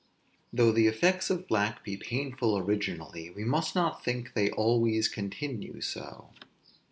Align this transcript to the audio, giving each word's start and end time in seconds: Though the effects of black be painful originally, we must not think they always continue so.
Though 0.51 0.71
the 0.71 0.87
effects 0.87 1.29
of 1.29 1.47
black 1.47 1.83
be 1.83 1.95
painful 1.95 2.57
originally, 2.57 3.29
we 3.29 3.43
must 3.43 3.75
not 3.75 4.03
think 4.03 4.33
they 4.33 4.49
always 4.49 5.07
continue 5.07 5.79
so. 5.79 6.29